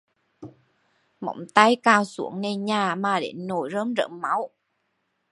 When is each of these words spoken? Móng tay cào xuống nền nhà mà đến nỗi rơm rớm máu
Móng 1.19 1.45
tay 1.55 1.75
cào 1.83 2.05
xuống 2.05 2.41
nền 2.41 2.65
nhà 2.65 2.95
mà 2.95 3.19
đến 3.19 3.47
nỗi 3.47 3.69
rơm 3.73 3.93
rớm 3.97 4.19
máu 4.21 4.49